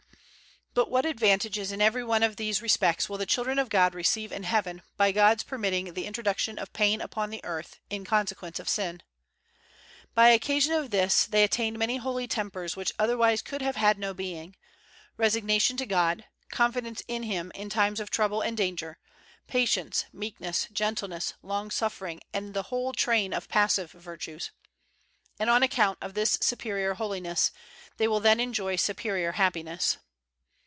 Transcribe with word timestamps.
But 0.73 0.89
what 0.89 1.05
advantages 1.05 1.73
in 1.73 1.81
every 1.81 2.01
one 2.03 2.23
of 2.23 2.37
these 2.37 2.61
re 2.61 2.69
spects 2.69 3.09
will 3.09 3.17
the 3.17 3.25
children 3.25 3.59
of 3.59 3.67
God 3.67 3.93
receive 3.93 4.31
in 4.31 4.43
heaven 4.43 4.81
by 4.95 5.11
God's 5.11 5.43
permitting 5.43 5.93
the 5.95 6.05
introduction 6.05 6.57
of 6.57 6.71
pain 6.71 7.01
upon 7.01 7.37
earth 7.43 7.79
in 7.89 8.05
consequence 8.05 8.57
of 8.57 8.69
sin? 8.69 9.03
By 10.15 10.29
occasion 10.29 10.71
of 10.71 10.91
this 10.91 11.25
they 11.25 11.43
attained 11.43 11.77
many 11.77 11.97
holy 11.97 12.25
tempers 12.25 12.77
which 12.77 12.93
otherwise 12.97 13.41
could 13.41 13.61
have 13.61 13.75
had 13.75 13.99
no 13.99 14.13
being: 14.13 14.55
resigna 15.19 15.59
tion 15.59 15.75
to 15.75 15.85
God, 15.85 16.23
confidence 16.51 17.03
in 17.05 17.23
Him 17.23 17.51
in 17.53 17.69
times 17.69 17.99
of 17.99 18.09
trouble 18.09 18.39
and 18.41 18.55
danger, 18.55 18.97
patience, 19.47 20.05
meekness, 20.13 20.69
gentleness, 20.71 21.33
long 21.43 21.69
suffering, 21.69 22.21
and 22.33 22.53
the 22.53 22.63
whole 22.69 22.93
train 22.93 23.33
of 23.33 23.49
passive 23.49 23.91
virtues. 23.91 24.51
And 25.37 25.49
on 25.49 25.63
account 25.63 25.97
of 26.01 26.13
this 26.13 26.37
superior 26.39 26.93
holi 26.93 27.19
ness 27.19 27.51
they 27.97 28.07
will 28.07 28.21
then 28.21 28.39
enjoy 28.39 28.77
superior 28.77 29.33
happiness. 29.33 29.97